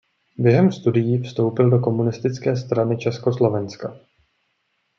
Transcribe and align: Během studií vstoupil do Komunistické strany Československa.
Během 0.37 0.71
studií 0.71 1.23
vstoupil 1.23 1.69
do 1.69 1.79
Komunistické 1.79 2.55
strany 2.55 2.97
Československa. 2.97 3.97